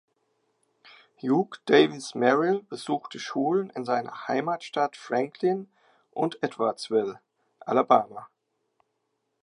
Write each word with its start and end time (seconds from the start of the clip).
Hugh 1.21 1.51
Davis 1.67 2.15
Merrill 2.15 2.63
besuchte 2.63 3.19
Schulen 3.19 3.69
in 3.69 3.85
seiner 3.85 4.27
Heimatstadt 4.27 4.97
Franklin 4.97 5.67
und 6.09 6.41
Edwardsville, 6.41 7.19
Alabama. 7.59 8.27